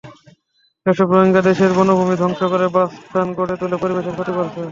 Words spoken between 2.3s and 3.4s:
করে বাসস্থান